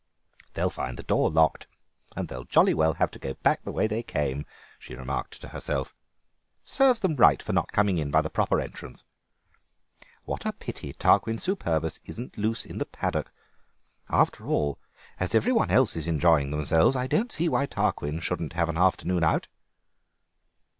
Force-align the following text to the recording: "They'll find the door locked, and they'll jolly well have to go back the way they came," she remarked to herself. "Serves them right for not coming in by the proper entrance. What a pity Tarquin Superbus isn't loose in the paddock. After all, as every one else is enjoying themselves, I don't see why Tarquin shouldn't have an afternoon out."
"They'll 0.55 0.71
find 0.71 0.97
the 0.97 1.03
door 1.03 1.29
locked, 1.29 1.67
and 2.15 2.27
they'll 2.27 2.45
jolly 2.45 2.73
well 2.73 2.93
have 2.95 3.11
to 3.11 3.19
go 3.19 3.35
back 3.35 3.61
the 3.61 3.71
way 3.71 3.85
they 3.85 4.01
came," 4.01 4.47
she 4.79 4.95
remarked 4.95 5.39
to 5.41 5.49
herself. 5.49 5.93
"Serves 6.63 7.01
them 7.01 7.15
right 7.17 7.39
for 7.39 7.53
not 7.53 7.71
coming 7.71 7.99
in 7.99 8.09
by 8.09 8.21
the 8.23 8.29
proper 8.31 8.59
entrance. 8.59 9.03
What 10.25 10.43
a 10.43 10.53
pity 10.53 10.91
Tarquin 10.93 11.37
Superbus 11.37 11.99
isn't 12.05 12.35
loose 12.35 12.65
in 12.65 12.79
the 12.79 12.85
paddock. 12.87 13.31
After 14.09 14.47
all, 14.47 14.79
as 15.19 15.35
every 15.35 15.51
one 15.51 15.69
else 15.69 15.95
is 15.95 16.07
enjoying 16.07 16.49
themselves, 16.49 16.95
I 16.95 17.05
don't 17.05 17.31
see 17.31 17.47
why 17.47 17.67
Tarquin 17.67 18.21
shouldn't 18.21 18.53
have 18.53 18.69
an 18.69 18.77
afternoon 18.79 19.23
out." 19.23 19.49